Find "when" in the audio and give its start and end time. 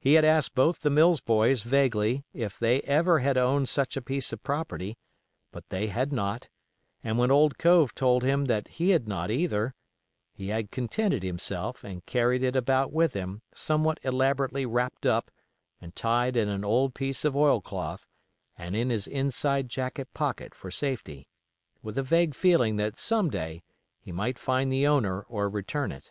7.16-7.30